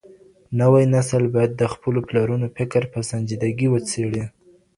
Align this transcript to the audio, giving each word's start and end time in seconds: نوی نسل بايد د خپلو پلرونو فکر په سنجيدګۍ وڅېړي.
نوی 0.59 0.83
نسل 0.95 1.23
بايد 1.33 1.51
د 1.57 1.63
خپلو 1.73 1.99
پلرونو 2.07 2.47
فکر 2.57 2.81
په 2.93 2.99
سنجيدګۍ 3.09 3.67
وڅېړي. 3.69 4.23